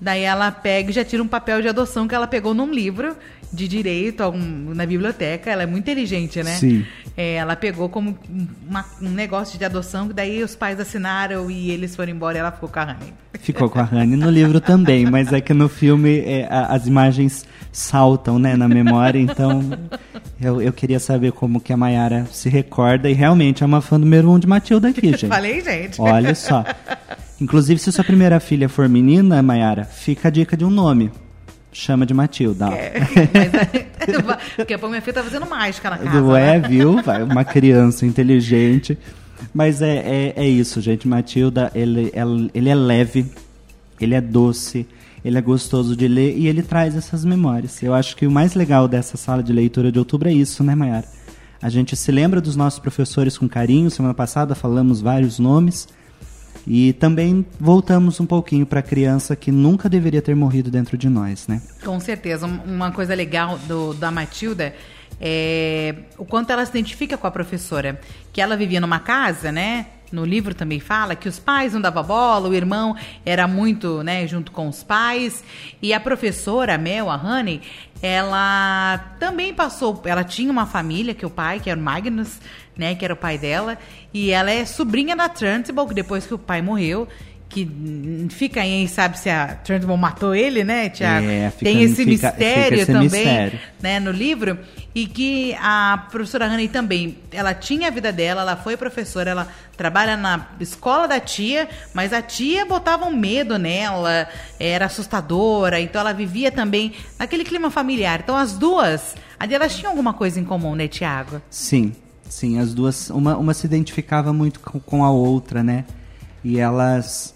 [0.00, 3.16] Daí ela pega e já tira um papel de adoção que ela pegou num livro
[3.52, 5.50] de direito algum- na biblioteca.
[5.50, 6.52] Ela é muito inteligente, né?
[6.56, 6.84] Sim.
[7.16, 8.16] É, ela pegou como
[8.68, 12.40] uma- um negócio de adoção, que daí os pais assinaram e eles foram embora e
[12.40, 13.12] ela ficou com a Honey.
[13.40, 16.86] Ficou com a Rani no livro também, mas é que no filme é, a- as
[16.86, 19.62] imagens saltam né, na memória, então
[20.40, 23.98] eu, eu queria saber como que a Mayara se recorda e realmente é uma fã
[23.98, 25.26] número um de Matilda aqui, gente.
[25.26, 26.00] Falei, gente.
[26.00, 26.64] Olha só.
[27.40, 31.10] Inclusive, se sua primeira filha for menina, Mayara, fica a dica de um nome.
[31.72, 32.66] Chama de Matilda.
[32.68, 33.00] É,
[34.26, 36.20] mas, porque a minha filha tá fazendo mágica na casa.
[36.20, 36.56] Né?
[36.56, 37.02] é, viu?
[37.02, 38.98] Vai, Uma criança inteligente.
[39.54, 41.08] Mas é, é, é isso, gente.
[41.08, 43.26] Matilda, ele, ela- ele é leve,
[44.00, 44.86] ele é doce,
[45.24, 47.82] ele é gostoso de ler e ele traz essas memórias.
[47.82, 50.74] Eu acho que o mais legal dessa sala de leitura de outubro é isso, né,
[50.74, 51.06] Mayara?
[51.60, 53.90] A gente se lembra dos nossos professores com carinho.
[53.90, 55.88] Semana passada falamos vários nomes.
[56.66, 61.08] E também voltamos um pouquinho para a criança que nunca deveria ter morrido dentro de
[61.08, 61.60] nós, né?
[61.84, 62.46] Com certeza.
[62.46, 64.74] Um- Uma coisa legal do, da Matilda
[65.20, 68.00] é o quanto ela se identifica com a professora.
[68.32, 69.86] Que ela vivia numa casa, né?
[70.12, 72.94] No livro também fala que os pais não davam bola, o irmão
[73.24, 75.42] era muito, né, junto com os pais.
[75.80, 77.62] E a professora, a Mel, a Honey,
[78.02, 80.02] ela também passou.
[80.04, 82.40] Ela tinha uma família, que o pai, que era o Magnus,
[82.76, 83.78] né, que era o pai dela.
[84.12, 87.06] E ela é sobrinha da Trunchbull, que depois que o pai morreu.
[87.48, 87.68] Que
[88.30, 91.26] fica aí, sabe se a Trunchbull matou ele, né, Tiago?
[91.28, 93.60] É, fica- Tem esse fica- mistério fica esse também, mistério.
[93.78, 94.58] né, no livro,
[94.94, 99.48] e que a professora Honey também, ela tinha a vida dela, ela foi professora, ela
[99.76, 104.26] trabalha na escola da tia, mas a tia botava um medo nela,
[104.58, 108.20] era assustadora, então ela vivia também naquele clima familiar.
[108.24, 111.42] Então as duas, ali elas tinham alguma coisa em comum, né, Tiago?
[111.50, 111.92] Sim,
[112.32, 115.84] sim, as duas, uma, uma se identificava muito com, com a outra, né?
[116.42, 117.34] E elas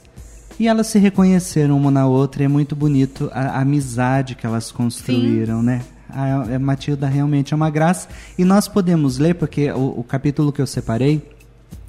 [0.59, 4.47] e elas se reconheceram uma na outra, e é muito bonito a, a amizade que
[4.47, 5.83] elas construíram, né?
[6.09, 8.09] A, a Matilda realmente é uma graça.
[8.39, 11.31] E nós podemos ler, porque o, o capítulo que eu separei,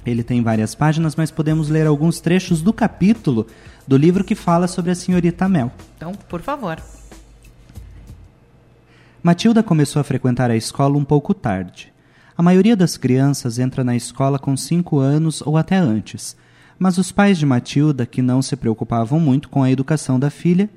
[0.04, 3.46] ele tem várias páginas, mas podemos ler alguns trechos do capítulo
[3.86, 5.72] do livro que fala sobre a senhorita Mel.
[5.96, 6.78] Então, por favor.
[9.22, 11.90] Matilda começou a frequentar a escola um pouco tarde.
[12.38, 16.36] A maioria das crianças entra na escola com cinco anos ou até antes,
[16.78, 20.70] mas os pais de Matilda, que não se preocupavam muito com a educação da filha,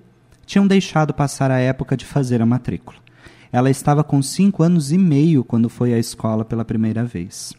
[0.43, 2.97] tinham deixado passar a época de fazer a matrícula.
[3.52, 7.54] Ela estava com cinco anos e meio quando foi à escola pela primeira vez.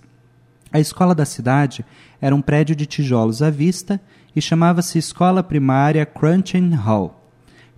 [0.73, 1.85] A escola da cidade
[2.21, 4.01] era um prédio de tijolos à vista
[4.35, 7.25] e chamava-se Escola Primária Crunchin Hall.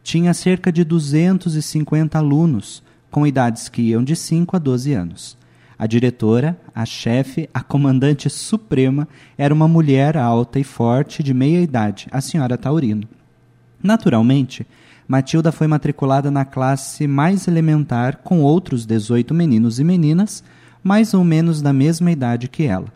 [0.02, 5.43] Tinha cerca de 250 alunos, com idades que iam de 5 a 12 anos.
[5.78, 11.60] A diretora, a chefe, a comandante suprema era uma mulher alta e forte de meia
[11.60, 13.08] idade, a senhora Taurino.
[13.82, 14.66] Naturalmente,
[15.06, 20.42] Matilda foi matriculada na classe mais elementar com outros 18 meninos e meninas,
[20.82, 22.86] mais ou menos da mesma idade que ela.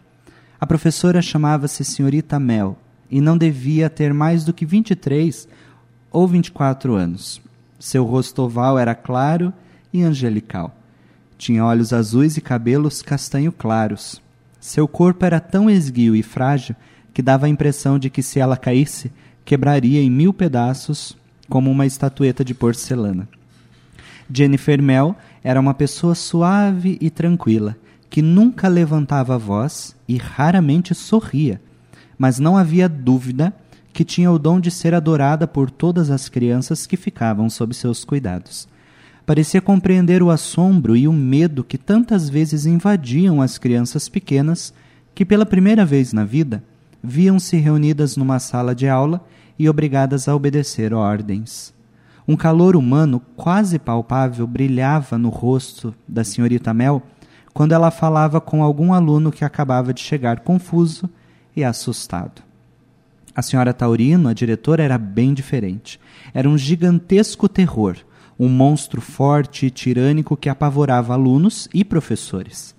[0.61, 2.79] A professora chamava-se Senhorita Mel
[3.11, 5.49] e não devia ter mais do que 23
[6.11, 7.41] ou 24 anos.
[7.79, 9.53] Seu rosto oval era claro
[9.93, 10.78] e angelical.
[11.39, 14.21] Tinha olhos azuis e cabelos castanho claros.
[14.59, 16.75] Seu corpo era tão esguio e frágil
[17.15, 19.13] que dava a impressão de que se ela caísse,
[19.45, 21.17] quebraria em mil pedaços
[21.49, 23.29] como uma estatueta de porcelana.
[24.31, 27.77] Jennifer Mel era uma pessoa suave e tranquila,
[28.11, 31.61] que nunca levantava a voz e raramente sorria,
[32.19, 33.55] mas não havia dúvida
[33.93, 38.05] que tinha o dom de ser adorada por todas as crianças que ficavam sob seus
[38.05, 38.69] cuidados.
[39.29, 44.73] Parecia compreender o assombro e o medo que tantas vezes invadiam as crianças pequenas
[45.15, 46.65] que, pela primeira vez na vida,
[47.03, 49.23] viam-se reunidas numa sala de aula
[49.59, 51.75] e obrigadas a obedecer ordens.
[52.27, 57.03] Um calor humano quase palpável brilhava no rosto da senhorita Mel
[57.53, 61.07] quando ela falava com algum aluno que acabava de chegar confuso
[61.55, 62.43] e assustado.
[63.37, 66.01] A senhora Taurino, a diretora, era bem diferente.
[66.33, 67.99] Era um gigantesco terror,
[68.39, 72.75] um monstro forte e tirânico que apavorava alunos e professores.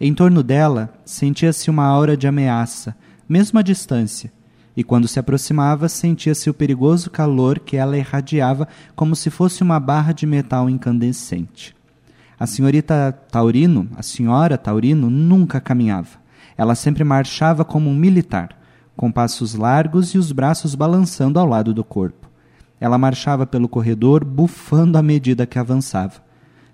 [0.00, 2.96] Em torno dela sentia-se uma aura de ameaça,
[3.28, 4.32] mesmo à distância,
[4.76, 9.78] e quando se aproximava sentia-se o perigoso calor que ela irradiava como se fosse uma
[9.78, 11.76] barra de metal incandescente.
[12.38, 16.20] A senhorita Taurino, a senhora Taurino, nunca caminhava.
[16.56, 18.58] Ela sempre marchava como um militar,
[18.96, 22.21] com passos largos e os braços balançando ao lado do corpo.
[22.82, 26.20] Ela marchava pelo corredor, bufando à medida que avançava.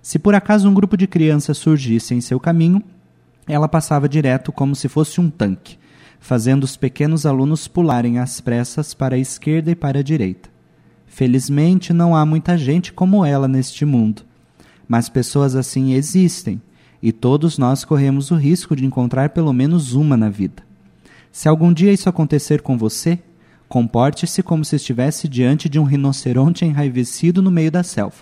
[0.01, 2.81] Se por acaso um grupo de crianças surgisse em seu caminho,
[3.47, 5.77] ela passava direto como se fosse um tanque,
[6.19, 10.49] fazendo os pequenos alunos pularem às pressas para a esquerda e para a direita.
[11.05, 14.23] Felizmente não há muita gente como ela neste mundo,
[14.87, 16.59] mas pessoas assim existem,
[17.03, 20.63] e todos nós corremos o risco de encontrar pelo menos uma na vida.
[21.31, 23.19] Se algum dia isso acontecer com você,
[23.69, 28.17] Comporte-se como se estivesse diante de um rinoceronte enraivecido no meio da selva.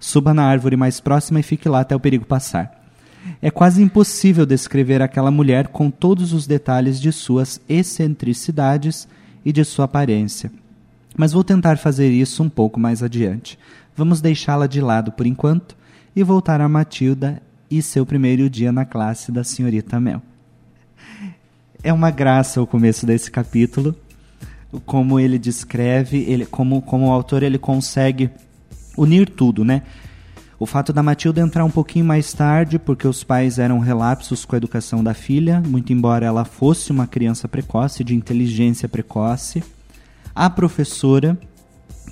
[0.00, 2.82] Suba na árvore mais próxima e fique lá até o perigo passar.
[3.40, 9.06] É quase impossível descrever aquela mulher com todos os detalhes de suas excentricidades
[9.44, 10.50] e de sua aparência.
[11.16, 13.56] Mas vou tentar fazer isso um pouco mais adiante.
[13.96, 15.76] Vamos deixá-la de lado por enquanto
[16.16, 20.20] e voltar a Matilda e seu primeiro dia na classe da senhorita Mel.
[21.82, 23.94] É uma graça o começo desse capítulo,
[24.86, 28.30] como ele descreve, ele, como, como o autor ele consegue
[28.96, 29.82] unir tudo, né?
[30.58, 34.54] O fato da Matilda entrar um pouquinho mais tarde, porque os pais eram relapsos com
[34.54, 39.64] a educação da filha, muito embora ela fosse uma criança precoce, de inteligência precoce.
[40.34, 41.38] A professora,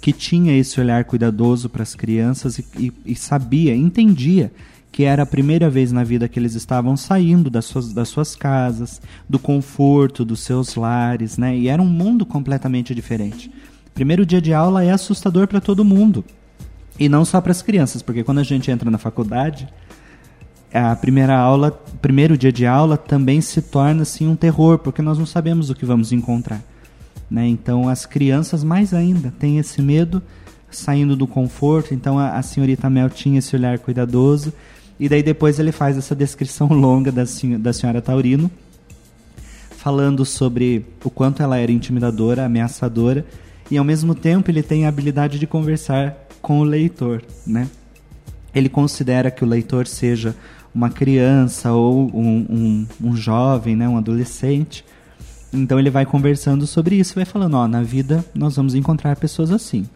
[0.01, 4.51] que tinha esse olhar cuidadoso para as crianças e, e, e sabia, entendia
[4.99, 8.35] que era a primeira vez na vida que eles estavam saindo das suas, das suas
[8.35, 11.57] casas, do conforto dos seus lares, né?
[11.57, 13.49] E era um mundo completamente diferente.
[13.95, 16.25] Primeiro dia de aula é assustador para todo mundo.
[16.99, 19.69] E não só para as crianças, porque quando a gente entra na faculdade,
[20.75, 21.71] a primeira aula,
[22.03, 25.77] primeiro dia de aula também se torna assim um terror, porque nós não sabemos o
[25.77, 26.61] que vamos encontrar.
[27.31, 27.47] Né?
[27.47, 30.21] Então as crianças mais ainda têm esse medo
[30.69, 31.95] saindo do conforto.
[31.95, 34.53] Então a, a senhorita Mel tinha esse olhar cuidadoso
[34.99, 37.25] e daí depois ele faz essa descrição longa da,
[37.59, 38.51] da senhora Taurino,
[39.71, 43.25] falando sobre o quanto ela era intimidadora, ameaçadora,
[43.71, 47.69] e ao mesmo tempo ele tem a habilidade de conversar com o leitor, né?
[48.55, 50.35] Ele considera que o leitor seja
[50.75, 54.85] uma criança ou um, um, um jovem, né, um adolescente.
[55.53, 59.51] Então ele vai conversando sobre isso, vai falando, ó, na vida nós vamos encontrar pessoas
[59.51, 59.89] assim.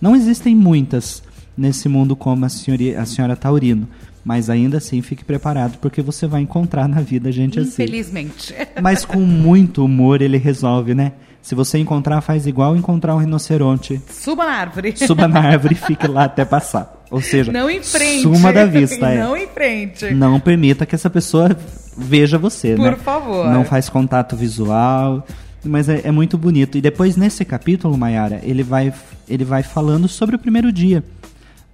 [0.00, 1.22] Não existem muitas
[1.56, 3.88] nesse mundo como a, senhora, a senhora Taurino,
[4.24, 7.84] mas ainda assim, fique preparado, porque você vai encontrar na vida gente assim.
[7.84, 8.52] Infelizmente.
[8.82, 11.12] Mas com muito humor ele resolve, né?
[11.40, 14.02] Se você encontrar, faz igual encontrar um rinoceronte.
[14.10, 14.94] Suba na árvore.
[14.96, 17.04] Suba na árvore e fique lá até passar.
[17.08, 18.22] Ou seja, não em frente.
[18.22, 19.06] suma da vista.
[19.06, 19.20] É.
[19.20, 20.10] Não em frente.
[20.12, 21.56] Não permita que essa pessoa
[21.96, 22.90] veja você, Por né?
[22.90, 23.48] Por favor.
[23.48, 25.24] Não faz contato visual.
[25.64, 26.76] Mas é, é muito bonito.
[26.76, 28.92] E depois, nesse capítulo, Mayara, ele vai,
[29.28, 31.04] ele vai falando sobre o primeiro dia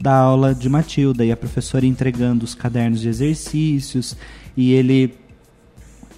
[0.02, 4.16] da aula de Matilda e a professora entregando os cadernos de exercícios
[4.56, 5.14] e ele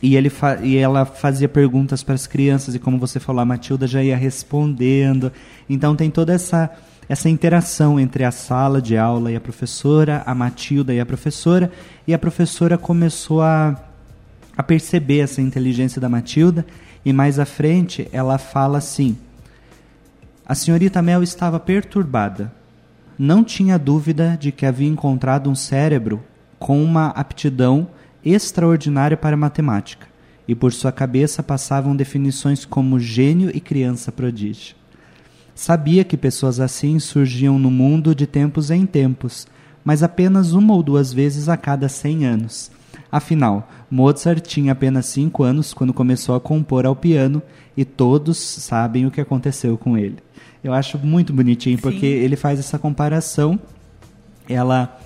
[0.03, 3.87] e ele e ela fazia perguntas para as crianças e como você falou a Matilda
[3.87, 5.31] já ia respondendo.
[5.68, 6.70] Então tem toda essa
[7.07, 11.70] essa interação entre a sala de aula e a professora a Matilda e a professora
[12.07, 13.79] e a professora começou a
[14.57, 16.64] a perceber essa inteligência da Matilda
[17.05, 19.14] e mais à frente ela fala assim
[20.47, 22.63] a senhorita Mel estava perturbada
[23.18, 26.22] não tinha dúvida de que havia encontrado um cérebro
[26.59, 27.88] com uma aptidão
[28.24, 30.07] extraordinária para matemática,
[30.48, 34.74] e por sua cabeça passavam definições como gênio e criança prodígio.
[35.55, 39.46] Sabia que pessoas assim surgiam no mundo de tempos em tempos,
[39.85, 42.70] mas apenas uma ou duas vezes a cada cem anos.
[43.12, 47.40] Afinal, Mozart tinha apenas cinco anos quando começou a compor ao piano
[47.77, 50.16] e todos sabem o que aconteceu com ele.
[50.64, 52.24] Eu acho muito bonitinho, porque Sim.
[52.24, 53.61] ele faz essa comparação.
[54.48, 54.98] Ela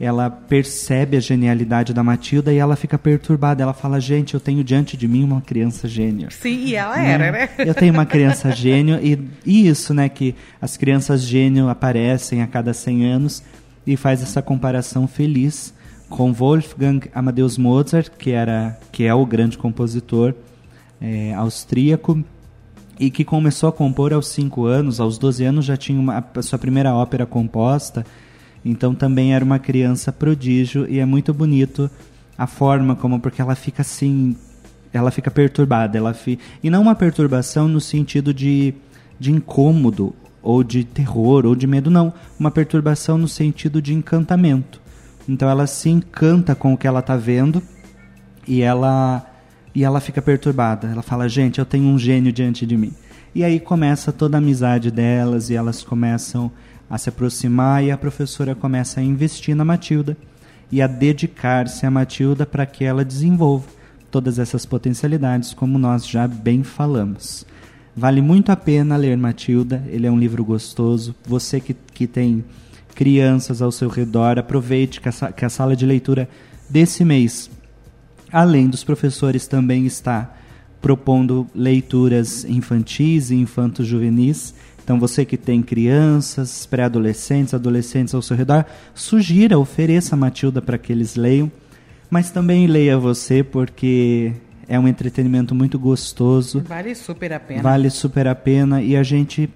[0.00, 3.62] ela percebe a genialidade da Matilda e ela fica perturbada.
[3.62, 6.28] Ela fala: Gente, eu tenho diante de mim uma criança gênio.
[6.32, 7.48] Sim, e ela era, né?
[7.58, 10.08] Eu tenho uma criança gênio e, e isso, né?
[10.08, 13.42] Que as crianças gênio aparecem a cada 100 anos
[13.86, 15.72] e faz essa comparação feliz
[16.08, 20.34] com Wolfgang Amadeus Mozart, que, era, que é o grande compositor
[21.00, 22.22] é, austríaco
[22.98, 26.42] e que começou a compor aos 5 anos, aos 12 anos já tinha uma, a
[26.42, 28.04] sua primeira ópera composta,
[28.64, 31.90] então também era uma criança prodígio e é muito bonito
[32.36, 34.36] a forma como, porque ela fica assim,
[34.92, 35.98] ela fica perturbada.
[35.98, 38.74] Ela fi, e não uma perturbação no sentido de,
[39.18, 42.12] de incômodo, ou de terror, ou de medo, não.
[42.38, 44.80] Uma perturbação no sentido de encantamento.
[45.26, 47.62] Então ela se encanta com o que ela está vendo
[48.46, 49.24] e ela,
[49.74, 50.88] e ela fica perturbada.
[50.88, 52.92] Ela fala, gente, eu tenho um gênio diante de mim.
[53.34, 56.50] E aí começa toda a amizade delas e elas começam
[56.88, 60.16] a se aproximar e a professora começa a investir na Matilda
[60.70, 63.66] e a dedicar-se a Matilda para que ela desenvolva
[64.10, 67.44] todas essas potencialidades, como nós já bem falamos.
[67.96, 71.14] Vale muito a pena ler Matilda, ele é um livro gostoso.
[71.26, 72.44] Você que, que tem
[72.94, 76.28] crianças ao seu redor, aproveite que a, que a sala de leitura
[76.68, 77.50] desse mês,
[78.34, 80.34] além dos professores, também está
[80.82, 84.52] propondo leituras infantis e infantos juvenis.
[84.82, 90.76] Então, você que tem crianças, pré-adolescentes, adolescentes ao seu redor, sugira, ofereça a Matilda para
[90.76, 91.50] que eles leiam.
[92.10, 94.32] Mas também leia você, porque
[94.68, 96.60] é um entretenimento muito gostoso.
[96.66, 97.62] Vale super a pena.
[97.62, 98.82] Vale super a pena.
[98.82, 99.48] E a gente,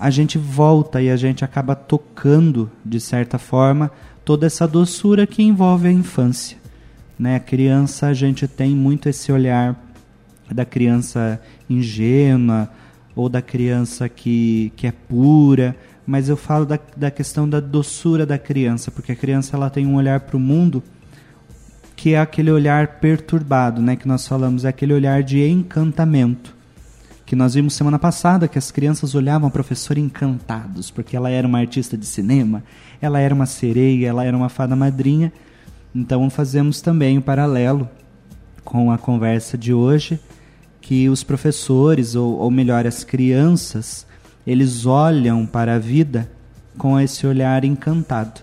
[0.00, 3.90] a gente volta e a gente acaba tocando, de certa forma,
[4.24, 6.63] toda essa doçura que envolve a infância.
[7.18, 7.38] Né?
[7.38, 9.76] Criança, a gente tem muito esse olhar
[10.50, 12.68] da criança ingênua
[13.14, 18.26] ou da criança que, que é pura, mas eu falo da, da questão da doçura
[18.26, 20.82] da criança, porque a criança ela tem um olhar para o mundo
[21.96, 26.54] que é aquele olhar perturbado, né, que nós falamos, é aquele olhar de encantamento.
[27.24, 31.48] Que nós vimos semana passada que as crianças olhavam a professora encantados, porque ela era
[31.48, 32.62] uma artista de cinema,
[33.00, 35.32] ela era uma sereia, ela era uma fada madrinha.
[35.94, 37.88] Então fazemos também o um paralelo
[38.64, 40.18] com a conversa de hoje
[40.80, 44.06] que os professores, ou, ou melhor, as crianças,
[44.46, 46.30] eles olham para a vida
[46.76, 48.42] com esse olhar encantado.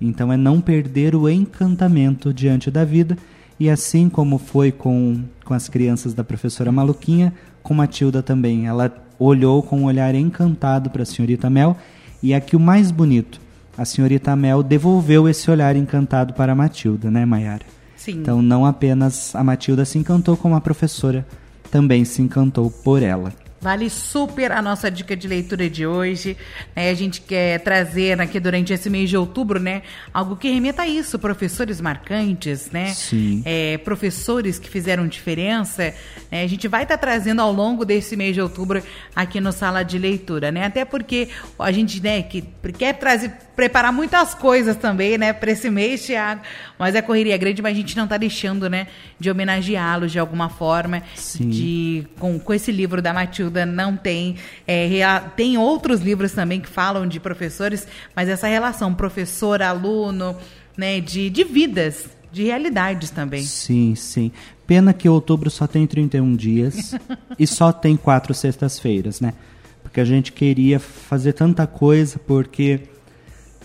[0.00, 3.18] Então é não perder o encantamento diante da vida,
[3.60, 8.66] e assim como foi com, com as crianças da professora Maluquinha, com Matilda também.
[8.66, 11.76] Ela olhou com um olhar encantado para a senhorita Mel,
[12.22, 13.40] e aqui o mais bonito,
[13.76, 17.64] a senhorita Mel devolveu esse olhar encantado para a Matilda, né, Mayara?
[17.96, 18.18] Sim.
[18.18, 21.26] Então não apenas a Matilda se encantou, como a professora
[21.70, 23.32] também se encantou por ela.
[23.64, 26.36] Vale super a nossa dica de leitura de hoje.
[26.76, 26.90] Né?
[26.90, 29.80] A gente quer trazer aqui durante esse mês de outubro, né?
[30.12, 32.88] Algo que remeta a isso, professores marcantes, né?
[32.88, 33.40] Sim.
[33.42, 35.94] É, professores que fizeram diferença.
[36.30, 36.42] Né?
[36.42, 38.82] A gente vai estar tá trazendo ao longo desse mês de outubro
[39.16, 40.66] aqui no Sala de Leitura, né?
[40.66, 42.42] Até porque a gente, né, que
[42.76, 46.42] quer trazer, preparar muitas coisas também, né, para esse mês, Thiago.
[46.78, 50.18] Mas a correria é grande, mas a gente não está deixando, né, de homenageá-los de
[50.18, 51.02] alguma forma.
[51.14, 51.48] Sim.
[51.48, 54.36] De, com, com esse livro da Matilda não tem.
[54.66, 54.88] É,
[55.36, 60.36] tem outros livros também que falam de professores, mas essa relação professor-aluno,
[60.76, 63.42] né, de, de vidas, de realidades também.
[63.42, 64.32] Sim, sim.
[64.66, 66.94] Pena que outubro só tem 31 dias
[67.38, 69.34] e só tem quatro sextas-feiras, né?
[69.82, 72.88] Porque a gente queria fazer tanta coisa, porque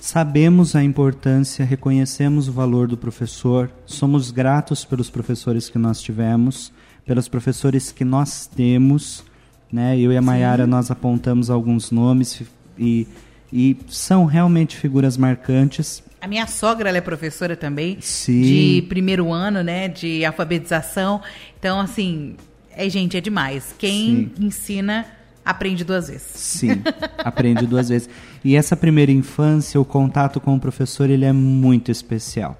[0.01, 6.71] Sabemos a importância, reconhecemos o valor do professor, somos gratos pelos professores que nós tivemos,
[7.05, 9.25] pelos professores que nós temos.
[9.71, 9.99] Né?
[9.99, 12.41] Eu e a Mayara nós apontamos alguns nomes
[12.77, 13.07] e,
[13.53, 16.03] e são realmente figuras marcantes.
[16.21, 18.41] A minha sogra é professora também, Sim.
[18.41, 21.21] de primeiro ano, né, de alfabetização.
[21.57, 22.35] Então, assim,
[22.75, 23.73] é gente, é demais.
[23.77, 24.45] Quem Sim.
[24.45, 25.05] ensina
[25.45, 26.27] aprende duas vezes.
[26.33, 26.81] Sim,
[27.17, 28.09] aprende duas vezes.
[28.43, 32.59] E essa primeira infância, o contato com o professor, ele é muito especial.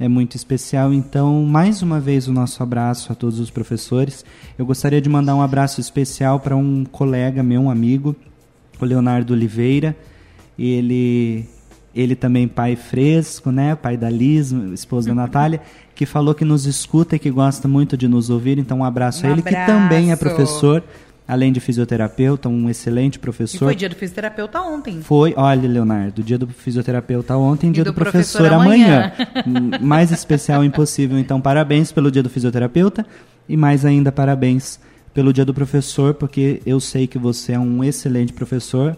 [0.00, 0.92] É muito especial.
[0.92, 4.24] Então, mais uma vez, o nosso abraço a todos os professores.
[4.56, 8.14] Eu gostaria de mandar um abraço especial para um colega meu, um amigo,
[8.80, 9.96] o Leonardo Oliveira.
[10.56, 11.44] Ele,
[11.92, 13.74] ele também pai fresco, né?
[13.74, 15.60] Pai da Liz, esposa da Natália,
[15.96, 18.56] que falou que nos escuta e que gosta muito de nos ouvir.
[18.56, 19.72] Então, um abraço Um a ele, que abraço.
[19.72, 20.84] também é professor
[21.28, 23.58] além de fisioterapeuta, um excelente E professor.
[23.58, 25.02] foi dia do fisioterapeuta ontem.
[25.02, 29.12] Foi, olha, Leonardo, dia do fisioterapeuta ontem, dia do do, professor, professor amanhã.
[29.46, 31.18] Hum, mais especial impossível.
[31.18, 33.04] Então, parabéns pelo dia do fisioterapeuta
[33.46, 34.80] e mais ainda parabéns
[35.12, 38.96] pelo dia do professor, porque eu sei que você é um excelente professor.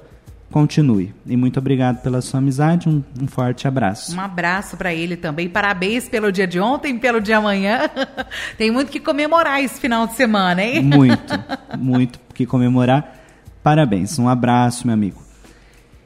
[0.50, 1.14] Continue.
[1.24, 2.88] E muito obrigado pela sua amizade.
[2.88, 4.16] Um, um forte abraço.
[4.16, 5.48] Um abraço para ele também.
[5.48, 7.88] Parabéns pelo dia de ontem, pelo dia amanhã.
[8.58, 10.82] Tem muito que comemorar esse final de semana, hein?
[10.82, 11.34] Muito,
[11.78, 13.16] muito que comemorar.
[13.62, 14.18] Parabéns.
[14.18, 15.22] Um abraço, meu amigo.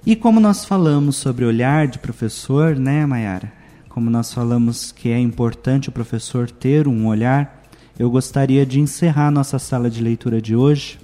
[0.05, 3.51] E como nós falamos sobre olhar de professor, né, Mayara?
[3.89, 7.63] Como nós falamos que é importante o professor ter um olhar,
[7.99, 10.99] eu gostaria de encerrar nossa sala de leitura de hoje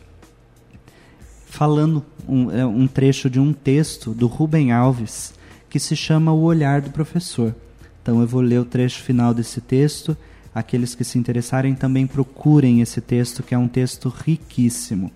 [1.50, 5.34] falando um, é, um trecho de um texto do Rubem Alves
[5.68, 7.54] que se chama O Olhar do Professor.
[8.02, 10.16] Então eu vou ler o trecho final desse texto
[10.54, 15.10] aqueles que se interessarem também procurem esse texto, que é um texto riquíssimo.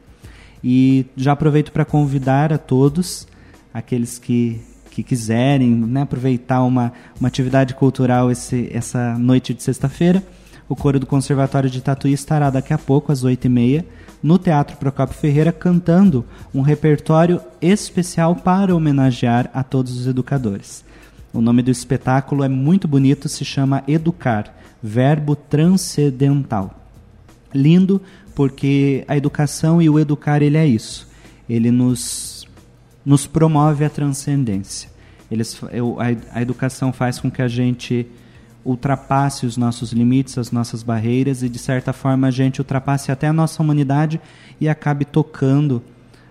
[0.63, 3.27] E já aproveito para convidar a todos,
[3.73, 4.61] aqueles que,
[4.91, 10.23] que quiserem né, aproveitar uma, uma atividade cultural esse, essa noite de sexta-feira.
[10.69, 13.85] O coro do Conservatório de Tatuí estará daqui a pouco, às oito e meia,
[14.23, 20.85] no Teatro Procopio Ferreira, cantando um repertório especial para homenagear a todos os educadores.
[21.33, 26.81] O nome do espetáculo é muito bonito, se chama Educar, verbo transcendental.
[27.53, 28.01] Lindo
[28.35, 31.09] porque a educação e o educar ele é isso.
[31.49, 32.49] Ele nos,
[33.05, 34.89] nos promove a transcendência.
[35.31, 35.61] Eles,
[36.33, 38.07] a educação faz com que a gente
[38.65, 43.27] ultrapasse os nossos limites, as nossas barreiras e de certa forma a gente ultrapasse até
[43.27, 44.21] a nossa humanidade
[44.61, 45.83] e acabe tocando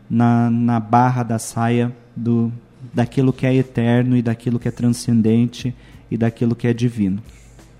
[0.10, 2.52] na, na barra da saia do
[2.94, 5.74] daquilo que é eterno e daquilo que é transcendente
[6.12, 7.22] e daquilo que é divino.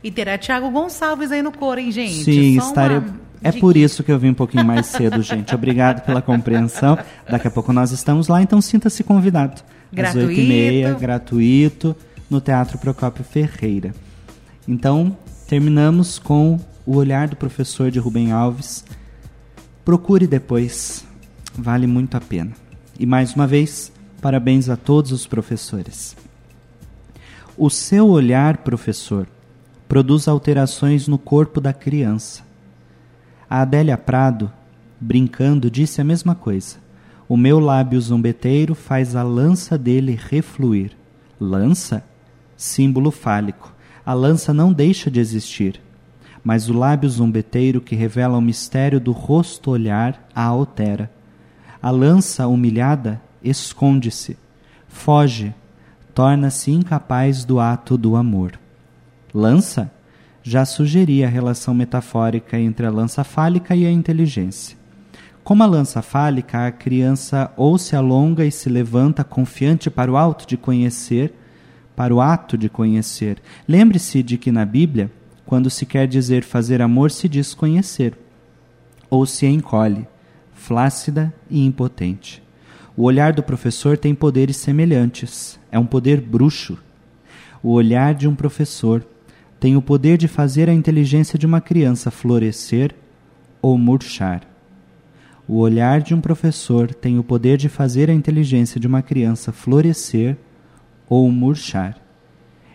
[0.04, 2.24] E terá Tiago Gonçalves aí no coro, hein, gente?
[2.24, 3.02] Sim, estarei.
[3.42, 5.54] É por isso que eu vim um pouquinho mais cedo, gente.
[5.54, 6.98] Obrigado pela compreensão.
[7.30, 9.62] Daqui a pouco nós estamos lá, então sinta-se convidado.
[9.92, 10.32] Gratuito.
[10.32, 11.96] Às 8h30, gratuito,
[12.30, 13.94] no Teatro Procópio Ferreira.
[14.68, 18.86] Então, terminamos com o olhar do professor de Rubem Alves.
[19.84, 21.06] Procure depois,
[21.54, 22.54] vale muito a pena.
[22.98, 23.92] E mais uma vez,
[24.22, 26.16] parabéns a todos os professores.
[27.58, 29.28] O seu olhar, professor,
[29.88, 32.44] produz alterações no corpo da criança.
[33.50, 34.50] A Adélia Prado,
[35.00, 36.78] brincando, disse a mesma coisa.
[37.28, 40.92] O meu lábio zombeteiro faz a lança dele refluir.
[41.38, 42.04] Lança?
[42.56, 43.73] Símbolo fálico
[44.06, 45.82] a lança não deixa de existir,
[46.44, 51.10] mas o lábio zombeteiro que revela o mistério do rosto olhar a altera.
[51.82, 54.38] A lança humilhada esconde-se,
[54.88, 55.54] foge,
[56.14, 58.60] torna-se incapaz do ato do amor.
[59.34, 59.92] Lança
[60.44, 64.78] já sugeria a relação metafórica entre a lança fálica e a inteligência.
[65.44, 70.18] Como a lança fálica, a criança ou se alonga e se levanta confiante para o
[70.18, 71.34] alto de conhecer,
[71.96, 73.42] para o ato de conhecer.
[73.68, 75.12] Lembre-se de que na Bíblia,
[75.46, 78.18] quando se quer dizer fazer amor, se diz conhecer,
[79.10, 80.08] ou se encolhe,
[80.54, 82.42] flácida e impotente.
[82.96, 86.78] O olhar do professor tem poderes semelhantes, é um poder bruxo.
[87.62, 89.06] O olhar de um professor
[89.60, 92.94] tem o poder de fazer a inteligência de uma criança florescer
[93.62, 94.42] ou murchar.
[95.48, 99.52] O olhar de um professor tem o poder de fazer a inteligência de uma criança
[99.52, 100.38] florescer
[101.14, 101.96] ou murchar.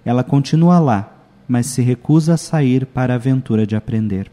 [0.05, 1.12] Ela continua lá,
[1.49, 4.30] mas se recusa a sair para a aventura de aprender.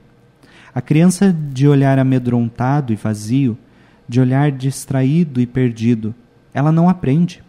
[0.76, 3.58] A criança de olhar amedrontado e vazio,
[4.08, 6.14] de olhar distraído e perdido,
[6.53, 7.43] ela não aprende.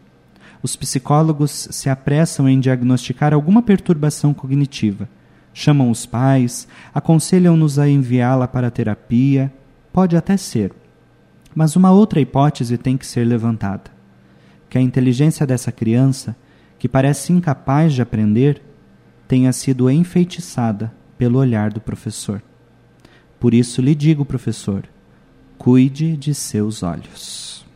[0.63, 5.07] Os psicólogos se apressam em diagnosticar alguma perturbação cognitiva.
[5.53, 9.53] Chamam os pais, aconselham-nos a enviá-la para a terapia.
[9.93, 10.73] Pode até ser.
[11.55, 13.91] Mas uma outra hipótese tem que ser levantada:
[14.71, 16.35] que a inteligência dessa criança
[16.87, 18.63] que parece incapaz de aprender,
[19.27, 22.41] tenha sido enfeitiçada pelo olhar do professor.
[23.41, 24.85] Por isso lhe digo, professor,
[25.59, 27.67] cuide de seus olhos.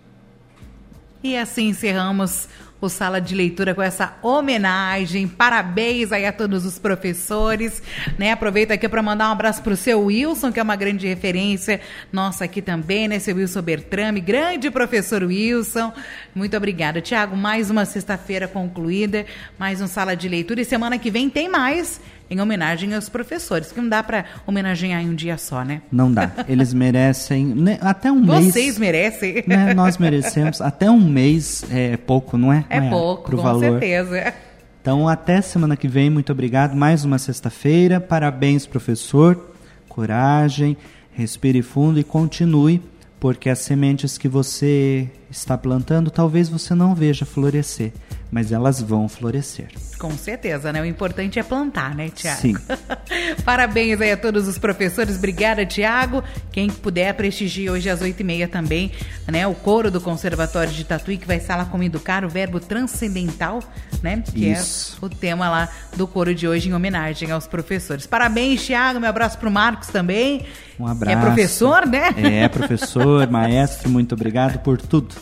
[1.24, 2.48] E assim encerramos
[2.80, 5.28] o Sala de Leitura com essa homenagem.
[5.28, 7.82] Parabéns aí a todos os professores,
[8.18, 8.32] né?
[8.32, 11.80] Aproveito aqui para mandar um abraço para o seu Wilson, que é uma grande referência
[12.12, 13.18] nossa aqui também, né?
[13.18, 15.92] Seu Wilson Bertrame, grande professor Wilson.
[16.34, 17.36] Muito obrigada, Tiago.
[17.36, 19.26] Mais uma sexta-feira concluída,
[19.58, 22.00] mais um Sala de Leitura e semana que vem tem mais
[22.30, 25.82] em homenagem aos professores, que não dá para homenagear em um dia só, né?
[25.90, 26.30] Não dá.
[26.48, 28.54] Eles merecem né, até um Vocês mês.
[28.54, 29.44] Vocês merecem.
[29.46, 30.60] Né, nós merecemos.
[30.60, 32.64] Até um mês é pouco, não é?
[32.70, 33.80] É, pouco, pro com valor.
[33.80, 34.32] certeza.
[34.80, 36.08] Então, até semana que vem.
[36.08, 36.76] Muito obrigado.
[36.76, 38.00] Mais uma sexta-feira.
[38.00, 39.52] Parabéns, professor.
[39.88, 40.76] Coragem.
[41.12, 42.80] Respire fundo e continue,
[43.18, 47.92] porque as sementes que você está plantando, talvez você não veja florescer
[48.30, 49.68] mas elas vão florescer.
[49.98, 50.80] Com certeza, né?
[50.80, 52.40] O importante é plantar, né, Tiago?
[52.40, 52.56] Sim.
[53.44, 55.16] Parabéns aí a todos os professores.
[55.16, 56.24] Obrigada, Tiago.
[56.50, 58.92] Quem puder, prestigie hoje às oito e meia também,
[59.26, 59.46] né?
[59.46, 63.62] O coro do Conservatório de Tatuí, que vai estar lá com Educar, o verbo transcendental,
[64.02, 64.22] né?
[64.32, 64.98] Que Isso.
[65.02, 68.06] é o tema lá do coro de hoje, em homenagem aos professores.
[68.06, 69.00] Parabéns, Tiago.
[69.00, 70.46] Meu abraço para o Marcos também.
[70.78, 71.18] Um abraço.
[71.18, 72.14] é professor, né?
[72.16, 75.14] É, professor, maestro, muito obrigado por tudo.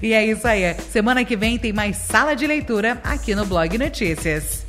[0.00, 0.74] E é isso aí.
[0.92, 4.64] Semana que vem tem mais sala de leitura aqui no Blog Notícias.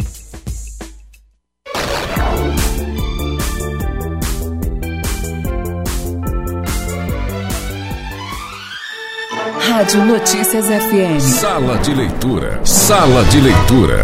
[9.68, 11.20] Rádio Notícias FM.
[11.22, 12.64] Sala de leitura.
[12.64, 13.98] Sala de leitura.